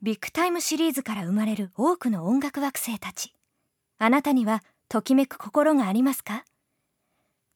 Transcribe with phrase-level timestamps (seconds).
[0.00, 3.34] Big Time Series から生まれる多くの音楽惑星たち。
[3.98, 6.44] あなたにはときめく心がありますか？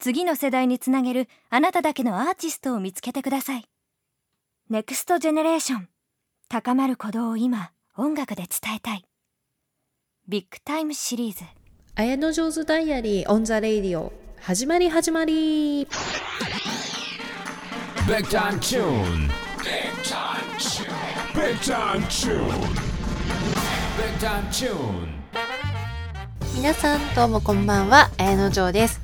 [0.00, 3.64] 次の世代につなげるあなただけのアーティストを見つけてください。
[4.70, 5.88] Next generation。
[6.48, 9.04] 高まる鼓動を今音楽で伝えたい。
[10.26, 14.12] Big Time Series。Ayanojo's Diary on the radio。
[14.40, 15.82] 始まり始まり。
[15.82, 15.88] Big
[18.26, 18.58] time tune.
[18.58, 19.28] Big time tune.
[19.62, 20.22] Big time tune.
[20.22, 20.31] Big
[21.32, 22.36] time tune.
[26.54, 28.10] 皆さんどうもこんばんは。
[28.18, 29.00] 綾野城です。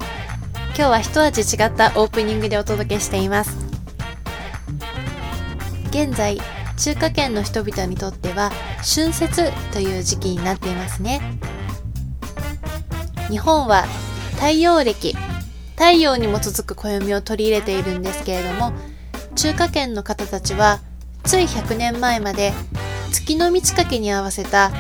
[0.77, 3.57] 今日は一味違ったオープニングでお届けしています。
[5.89, 6.39] 現在
[6.77, 11.21] 中華圏の人々にとっては春節という時期になっていますね。
[13.31, 13.85] 日本は
[14.35, 15.17] 太陽暦。
[15.77, 18.73] 太陽に基づく暦を取り入れているんですけれども
[19.37, 20.81] 中華圏の方たちは
[21.25, 22.53] つい100年前まで
[23.13, 24.71] 月の満ち欠けに合わせた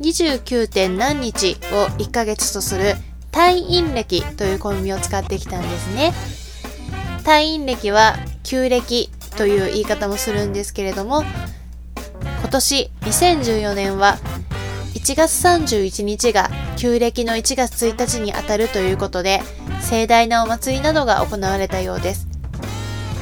[0.00, 0.68] 29.
[0.68, 2.94] 点何日を1ヶ月とする
[3.32, 6.12] 太陰暦という暦を使ってきたんですね
[7.18, 11.22] 太陰暦は旧暦という言い方もするんですけれども
[12.40, 14.16] 今年2014年は
[14.94, 19.40] 1月31日が旧暦の1月1日にあたるということで
[19.82, 22.26] 盛大なお祭りなどが行われたようです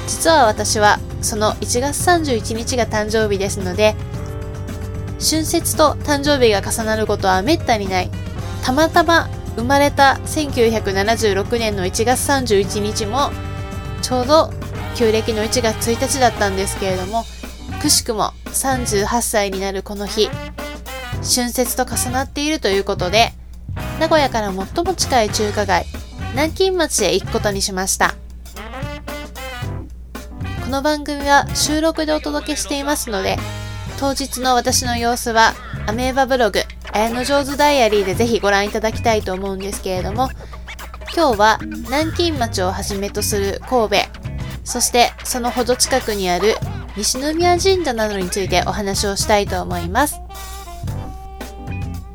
[0.06, 3.96] 実は私はその1月31日が誕生日ですので
[5.18, 8.10] 春節と誕生日が重なることはめったにない。
[8.64, 13.30] たまたま生まれた1976年の1月31日も
[14.00, 14.50] ちょうど
[14.96, 17.24] 旧暦の1月1日だったんですけれども
[17.82, 20.28] くしくも38歳になるこの日
[21.16, 23.32] 春節と重なっているということで
[24.00, 25.84] 名古屋から最も近い中華街
[26.32, 28.14] 南京町へ行くことにしました。
[30.74, 33.36] この番組は収録でお届けしていますので
[34.00, 35.54] 当日の私の様子は
[35.86, 36.58] アメーバブログ
[36.92, 40.30] 綾野上手ダイアリーでぜひご覧いただきたいと思うんですけれども
[41.14, 43.96] 今日は南京町をはじめとする神戸
[44.64, 46.56] そしてそのほど近くにある
[46.96, 50.16] 西宮神社などについてお話をしたいと思います。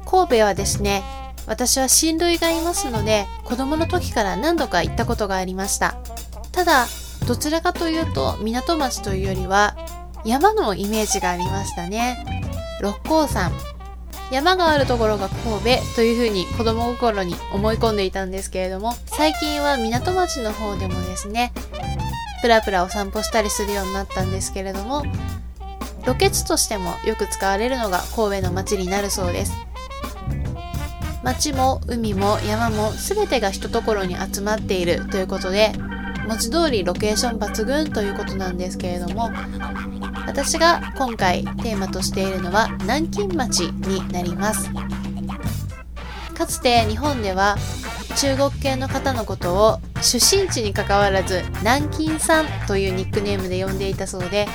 [0.06, 1.04] 神戸はですね
[1.48, 5.96] 私は親類がいますので子供の時から何度か行ったことがありました。
[6.52, 6.88] ただ
[7.30, 9.78] どちらかというと港町というよりは
[10.26, 12.26] 山のイメージがありましたね。
[12.82, 13.52] 六甲山。
[14.32, 21.52] 山があるところが神戸というふうに子供心に思い込んでいたんですけれども最近は港町の方でもですね
[22.42, 25.04] プラプラお散歩したりするようになったんですけれども
[26.08, 29.54] ロケ地としてもよく使われるのが神戸の街になるそうです。
[31.22, 35.74] 街も海も山も全てが一ところに集まっているということで
[36.30, 39.32] 文字通りロケーション抜群ということなんですけれども
[40.28, 44.70] 私が今回テーマとしているのは南京町になります。
[46.36, 47.58] かつて日本では
[48.16, 54.48] 中国系の方のことを出身地にかかわらず南京さんというニックネームで呼んでいたそうで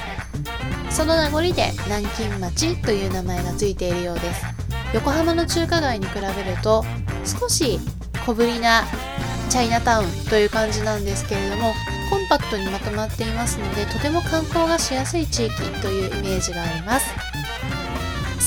[0.91, 4.45] その名残で南京町という名前がついているようです。
[4.95, 6.85] 横浜の中華街に比べると
[7.25, 7.81] 少し
[8.25, 8.85] 小ぶりな
[9.51, 11.73] チャイナタウンという感じなんですけれども
[12.11, 17.07] コンパクトにまとまっていますのでとても観光がしやすい地域というイメージがあります。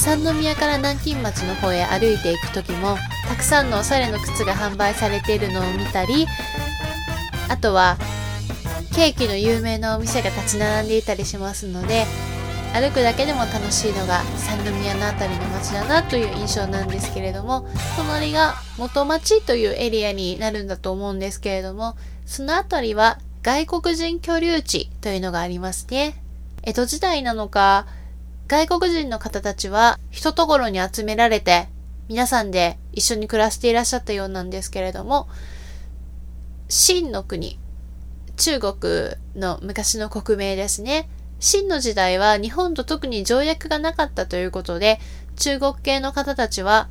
[0.08, 2.96] 三宮から南京町の方へ歩いていく時も
[3.28, 6.28] たくさんのおしゃれの靴が販売されているのを見たり
[7.50, 7.98] あとは
[8.96, 12.06] ケーキの有名なお店が立ち並んでいたりしますので
[12.74, 17.68] 歩くだけでも楽しいのが三宮の辺りの街だなという印象なんですけれども
[17.98, 21.96] 隣が元町というエリアになるんだと思うんですけれども
[22.26, 26.22] その辺りは外国人居留地というのがありますね。
[26.64, 27.88] 江戸時代なのか
[28.48, 31.70] 外国人の方たちは一ところに集められて
[32.10, 35.28] 皆さんで一緒に暮らしていらっしゃったようなんですけれども
[36.68, 37.60] 秦の国
[38.38, 38.76] 中国
[39.36, 41.10] の昔の国名ですね。
[41.40, 45.00] 秦の時代は日本と特に条約がなかったということで、
[45.36, 46.90] 中国系の方たちは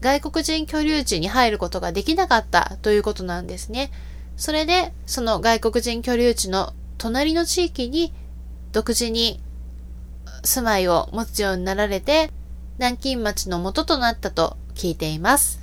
[0.00, 3.90] 外国人居留地に入ることができなかったということなんですね。
[4.36, 8.12] それで、その外国人居留地の隣の地域に
[8.72, 9.40] 独自に
[10.42, 12.30] 住まいを持つようになられて、
[12.78, 15.60] 南京町の元となったと聞いています。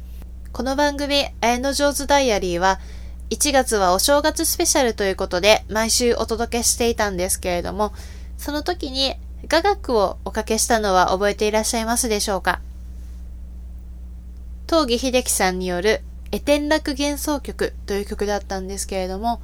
[0.53, 2.79] この番組、綾野上手ダイアリーは、
[3.29, 7.93] 1月はお正月スペシャルということで毎週お届けしていたんですけれども、
[8.37, 9.15] その時に
[9.49, 12.61] 雅楽をおかけしたのは覚えていらっしゃいますでしょうか？
[14.69, 16.01] 東儀秀樹さんによる
[16.31, 19.41] エテン楽幻想曲という曲だったんですけれども、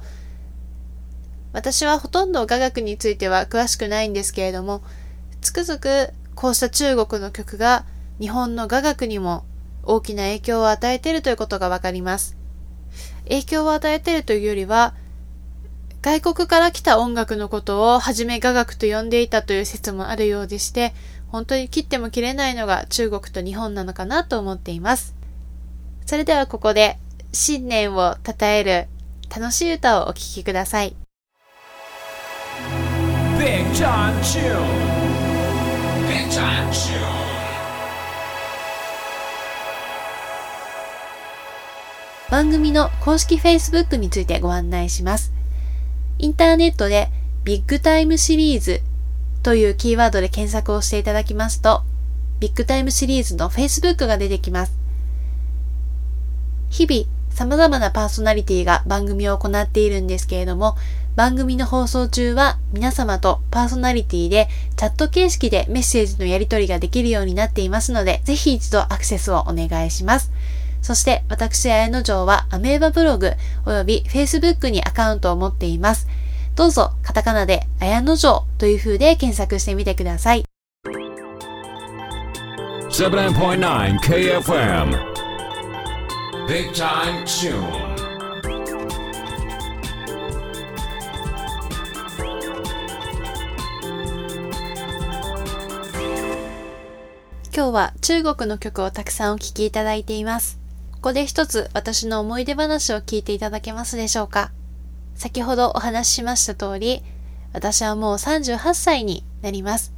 [1.52, 4.82] 私はほとんど雅楽については詳しくないんですけれども、
[5.42, 7.84] つくづくこうした中国の曲が
[8.18, 9.44] 日本の雅楽にも
[9.82, 12.36] 大きな影響を与えているということがわかります。
[13.24, 14.94] 影響を与えているというよりは、
[16.02, 20.92] 外国から来た音楽のことをはじめ雅楽と呼んでいたという説もあるようでして、
[21.28, 25.14] 本当に切っても切れないのが中国と日本なのかなと思っています。
[26.06, 26.98] それではここで
[27.32, 28.86] 新年を称える
[29.34, 30.94] 楽しい歌をお聴きください。
[33.38, 35.04] Big John Tune
[36.06, 37.13] Big John Tune
[42.34, 45.32] 番組の公式 Facebook についてご案内します。
[46.18, 47.08] インターネットで
[47.44, 48.80] ビッグタイムシリーズ
[49.44, 51.84] というキーワードで検索をしていただきますと、
[52.40, 54.76] ビッグタイムシリーズの Facebook が出てきます。
[56.70, 60.74] 日々、様々なパーソナリティが番組を行っているんですけれども、
[61.14, 70.32] 番組の放送中は皆様とパーソナリティでチャット形式でメッセージのやり取りができるようになっていますので、ぜひ一度アクセスをお願いします。
[70.84, 73.32] そして私、綾野城はアメーバブログ
[73.64, 76.06] 及び Facebook にアカウントを持っています。
[76.56, 80.44] どうぞカタカナで綾野城という風で検索してみてください。
[82.90, 84.90] 7.9 KFM
[86.46, 87.94] Big Time Tune
[97.56, 100.63] 今日は中国の曲をたくさんお聴きいただいています。
[101.04, 104.52] ここで一つ私の思い出話を聞いていただけますでしょうか
[105.14, 107.02] 先ほどお話ししました通り、
[107.52, 109.92] 私はもう38歳になります。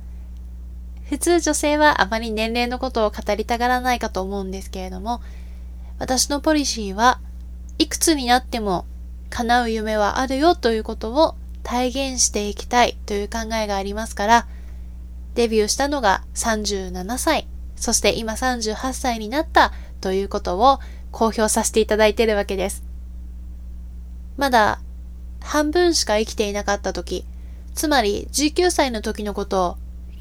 [1.09, 5.21] 普通女性はあまり年齢のことを語りたがらないかと思うんですけれども、
[6.01, 7.21] 私のポリシーは
[7.79, 8.85] いくつになっても
[9.31, 14.49] 叶う夢はあるよということを体現していきたいという考えがありますから、
[15.37, 20.81] デビューしたのが37歳、そして今38歳になったということを
[21.17, 22.85] 公表させていただいてるわけです。
[24.37, 24.81] まだ
[25.41, 27.25] 半分しか生きていなかった時、
[27.75, 29.77] つまり19歳の時のことを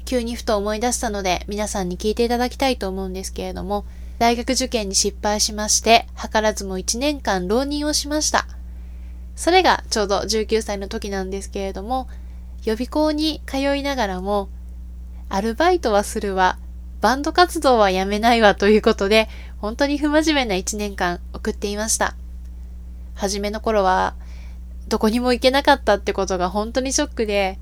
[0.06, 3.84] 急にふと思い出したので皆さんに聞いていただきたいと思うんですけれども、
[4.18, 8.46] 大学受験に失敗しまして、図らずも1年間浪人をしました。
[9.34, 12.08] それがちょうど19歳の時なんですけれども、
[12.64, 14.48] 予備校に通いながらも、
[15.28, 16.58] アルバイトはするわ、
[17.02, 22.14] バンド活動はやめないわということで、本当に不真面目な一年間送っていました。
[23.14, 24.14] 初めの頃は、
[24.88, 27.58] どこにも行けなかったってことが本当にショックで、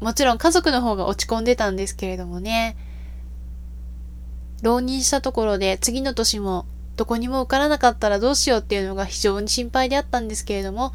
[0.00, 2.76] もちろん家族の方が落ち込んでたんですけれどもね。
[4.62, 6.64] 浪人したところで次の年も
[6.96, 10.92] どこにも受からなかったらどうしようっていうのが非常に心配であったんですけれども、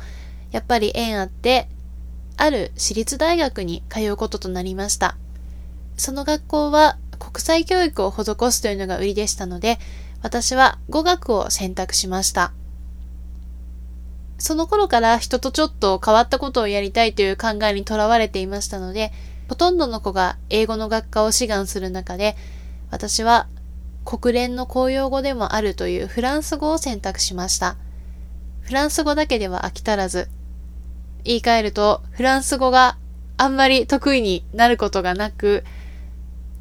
[0.52, 1.68] やっぱり縁あって、
[2.38, 5.18] ある私立大学に通うこととなりました。
[5.98, 9.78] その学校は国際教育を施すというのが売りでしたので、
[10.22, 12.52] 私は語学を選択しました。
[14.38, 19.12] その頃から人とちょっと変わったことをやりたいという考えにとらわれていましたので、
[19.50, 22.36] ほとんどの子が英語の学科を志願する中で、
[22.92, 23.48] 私は
[24.06, 27.76] 国連の公用語でもあるというフランス語を選択しました。
[28.62, 30.30] フランス語だけでは飽き足らず、
[31.24, 32.98] 言い換えるとフランス語が
[33.38, 35.64] あんまり得意になることがなく、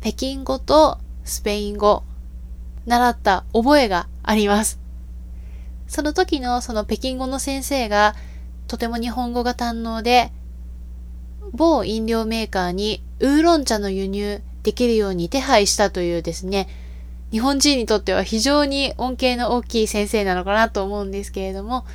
[0.00, 2.04] 北京語とスペイン語、
[2.88, 4.80] 習った覚えがあります。
[5.86, 8.14] その時のその北京語の先生が
[8.66, 10.32] とても日本語が堪能で、
[11.52, 16.68] 某飲料メーカーにウーロン茶の輸入できるように手配したというですね、
[17.30, 21.86] 日本人にとっては非常に恩恵の大きい先生なのかなと思うんですけれども、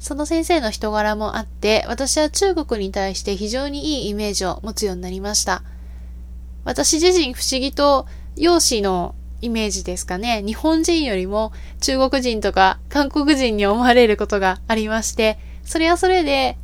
[0.00, 5.62] その先生の人柄もあって、私は中国に対して非常にいいイメージを持つようになりました。
[6.64, 10.42] 私自身不思議と容姿のイメージですかね。
[10.44, 16.58] 日本人よりも中国人とか韓国人に思われることがありまして、それはそれで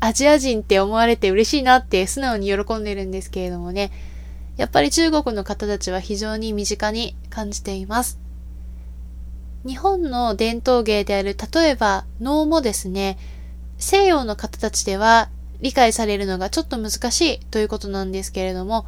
[0.00, 3.90] アジア人って思われて嬉しいなって素直に喜んでるんですけれどもね。
[4.56, 8.20] やっぱり中国の方たちは非常に身近に感じています。
[9.66, 13.18] 日本の伝統芸である例えば能もですね、
[13.78, 15.30] 西洋の方たちでは
[15.60, 18.86] 理解されるのがちょっと難しいということなんですけれども、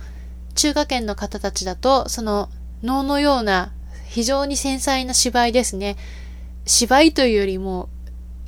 [0.55, 2.51] 中華圏の方たちだと、その
[2.83, 3.73] 能のような
[4.07, 5.97] 非常に繊細な芝居ですね。
[6.65, 7.89] 芝居というよりも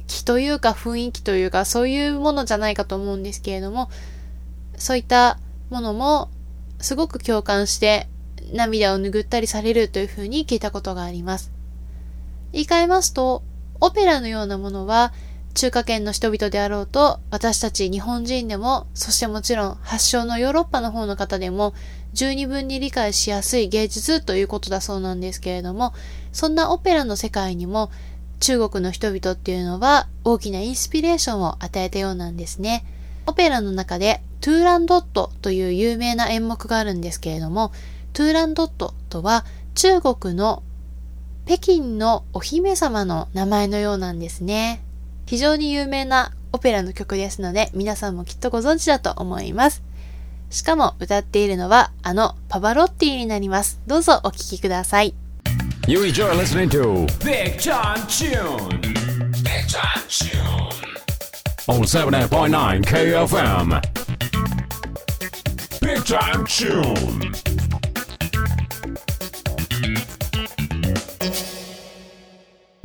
[0.06, 3.90] 気というか雰囲気というかそういうものじゃないかと思うんですけれども、
[4.76, 5.38] そういった
[5.70, 6.30] ものも
[6.80, 8.08] すごく共感して
[8.52, 11.52] 涙を拭ったりされるというふうに聞いたことがあります。
[12.52, 13.42] 言い換えますと、
[13.80, 15.12] オペラのようなものは
[15.54, 21.75] 中華圏の人々であろうと、私たち日本人でも、そしてもちろん発祥のヨーロッパの方の方でも、
[22.12, 25.93] 十二分に理解しやすい芸術ということだそうなんですけれども、
[26.33, 27.91] そんなオペラの世界にも
[28.41, 32.85] 中国の人々っていうのは大きなインスピレーションを与えたようなんですね。
[33.27, 37.73] オペラの中でトゥーランドットという有名な演目があるんですけれども、
[38.12, 40.62] トゥーランドットとは中国の
[41.47, 44.83] 北京のお姫様の名前のようなんですね。
[45.27, 49.83] 非常に有名なオペラの曲ですので、皆さんもきっとご存知だと思います。
[50.50, 53.81] しかも歌っているのはあのパバロッティになります。
[53.87, 55.14] どうぞお聴きください。
[55.87, 58.81] You enjoy listening to Big Time Tune.
[59.43, 60.69] Big Time Tune.
[61.67, 63.81] On 78.9 KFM.
[65.81, 67.33] Big Time Tune.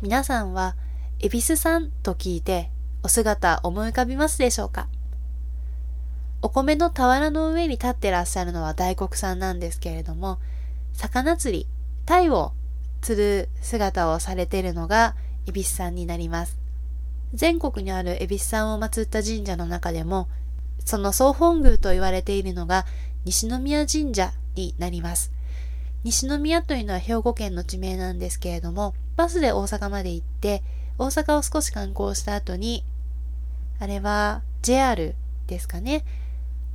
[0.02, 0.76] 皆さんは、
[1.20, 2.70] 恵比寿さんと聞いて
[3.02, 4.88] お姿思い浮かびますでしょうか？
[6.44, 10.38] お米の俵の上に立ってらっしゃるのは大黒さんなんですけれども、
[10.92, 11.66] 魚釣り、
[12.04, 12.52] 鯛を
[13.00, 16.58] 釣る姿をされているのが恵比寿さんになります。
[17.32, 20.28] 全国にある恵比寿さんを祀った神社の中でも、
[20.84, 22.84] その総本宮と言われているのが
[23.24, 25.32] 西宮神社になります。
[26.02, 30.62] 西宮というのは兵庫県の地名なんですけれども、バスで大阪まで行って、
[30.98, 32.84] 大阪を少し観光した後に、
[33.80, 35.14] あれは JR
[35.46, 36.04] ですかね。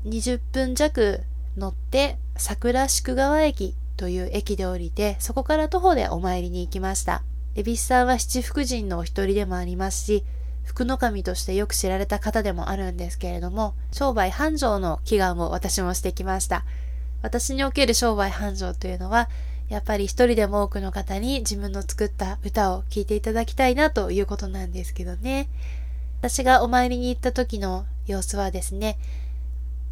[0.06, 1.24] 20分弱
[1.58, 7.22] 乗って桜宿川駅という駅で降りて、そこから徒歩でお参りに行きました。
[7.56, 10.24] 恵比寿さんは七福神のお一人でもありますし、
[10.64, 16.64] 福の神としてよく知られた方でもあるんですけれども、商売繁盛の祈願を私もしてきました。
[17.22, 19.30] 私における商売繁盛というのは、
[19.68, 25.50] やっぱり一人でも多くの方に自分の作った歌を聴いていただきたいなということなんですけどね。
[26.22, 28.98] 私がお参りに行った時の様子はですね、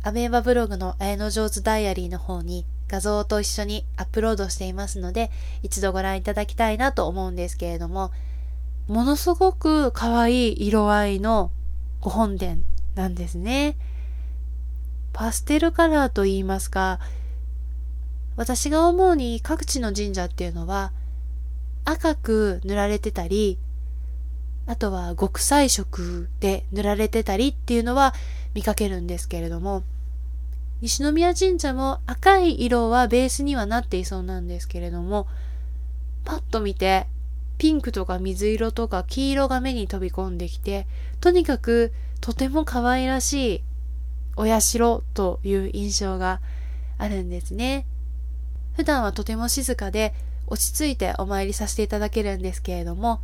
[0.07, 5.29] アメーバブログの綾野上手ダイアリーの方に画像と一緒にアップロードしていますので、
[5.63, 8.11] 一度ご覧いただきたいなと思うんですけれども、
[8.87, 11.51] ものすごく可愛い色合いの
[11.99, 12.59] ご本殿
[12.95, 13.75] なんですね。
[15.11, 17.01] パステルカラーと言いますか、
[18.37, 20.93] 私が思うに各地の神社っていうのは
[21.83, 23.59] 赤く塗られてたり、
[24.67, 28.13] あとは極彩色で塗られてたりっていうのは
[28.53, 29.83] 見かけるんですけれども、
[30.81, 35.27] 西宮神社も赤い色はベースにはなっていそうなんですけれども、
[36.23, 37.07] パッと見て、
[37.57, 40.85] ピンクとか水色とか黄色が目に飛び込んできて、
[41.19, 41.91] とにかく
[42.21, 43.63] とても可愛らしい
[44.35, 46.41] お社という印象が
[46.99, 47.87] あるんですね。
[48.75, 50.13] 普段はとても静かで
[50.45, 53.21] 落ち着いてお参りさせていただけるんですけれども、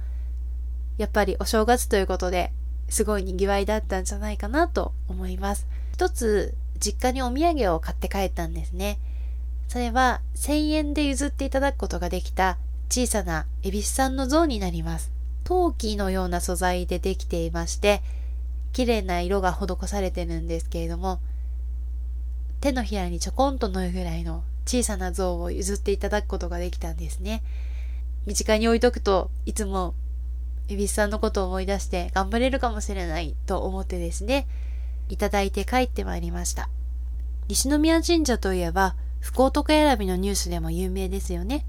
[0.97, 2.51] やっぱりお正月ということで
[2.89, 5.67] すごい賑わいだったんじゃないかなと思います。
[5.93, 8.99] 一つ実家にお土産を買って帰ったんですね。
[9.69, 12.57] それは1000円で譲っていただくことができた
[12.89, 15.11] 小さな恵比寿さんの像になります。
[15.45, 18.01] 陶器のような素材でできていまして、
[18.73, 21.19] 綺麗な色が施されてるんですけれども、
[22.59, 27.43] 手のひらにちょこんと乗るぐらいの小さな像を譲っていただくことができたんですね。
[28.25, 29.93] 身近に置いとくといつも
[30.69, 34.47] 恵比寿さんのことを思い出して頑張れるかもしれないと思ってですね、
[35.09, 36.69] いただいて帰ってまいりました。
[37.47, 41.65] 西宮神社といえば、福男選びのニュースでも有名ですよね。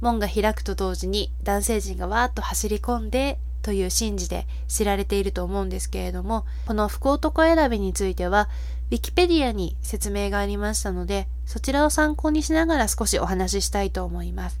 [0.00, 8.48] 門が開くと同時に男性陣がわーっと走り込んでという神事で知られていると思うんですけれども、この福男選びについては、
[8.90, 14.60] ウィキペディアに説明がありましたので、そちらを参考にしながら少しお話ししたいと思います。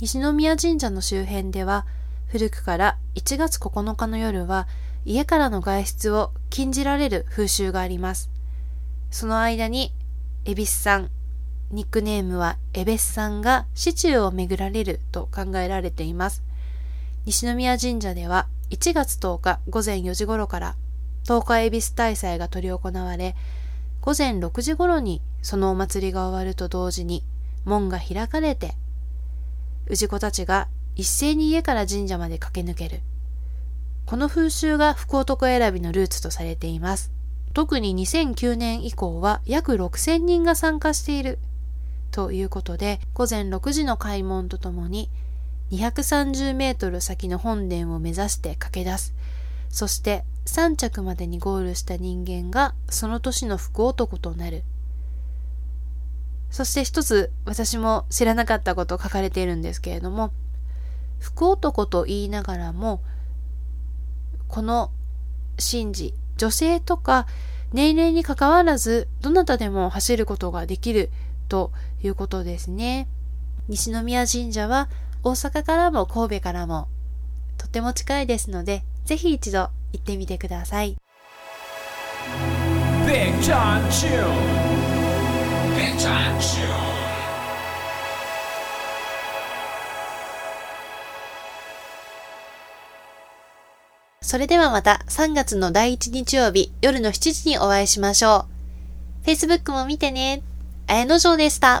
[0.00, 1.86] 西宮神社の周辺では、
[2.26, 4.66] 古くから1月9日の夜は
[5.04, 8.30] 家からの外出を禁じられる風習があります。
[9.10, 9.92] その間に、
[10.44, 11.10] 恵比寿さん、
[11.70, 16.42] ニックネームはエベスさんが市中を巡られると考えられています。
[17.26, 20.74] 西宮神社では1月10日午前4時頃から
[21.26, 23.36] 10日恵比寿大祭が執り行われ、
[24.00, 27.22] 午前6時頃にそのお祭りが終わると同時に
[27.64, 28.74] 門が開かれて、
[29.92, 30.66] 氏子たちが
[30.96, 33.00] 一斉に家から神社まで駆け抜ける。
[34.06, 37.12] この風習が福男選びのルーツとされています。
[37.52, 41.38] 特に2009年以降は約6000人が参加している
[42.10, 45.10] ということで、午前6時の開門とともに、
[45.70, 49.14] 230メートル先の本殿を目指して駆け出す。
[49.68, 54.64] そして3着までにゴールした人間がその年の福男となる。
[56.50, 60.32] そして一つ私も知らなかったこと書かれているんですけれども、
[61.20, 63.00] 福男と言いながらも、
[64.50, 64.90] この
[65.58, 67.26] 神事、女性とか
[67.72, 71.10] 年齢に関わらず、どなたでも走ることができる
[71.48, 71.70] と
[72.02, 73.08] いうことですね。
[73.68, 74.88] 西宮神社は
[75.22, 76.88] 大阪からも神戸からも
[77.58, 80.96] とても近いですので、ぜひ一度行ってみてください。
[83.06, 84.10] Big John June.
[85.76, 86.89] Big John June.
[94.30, 98.46] それではまた3月の第1日曜日夜の7時にお会いしましょ
[99.24, 99.26] う。
[99.26, 100.42] Facebook も見てね。
[100.86, 101.78] 綾野城でした。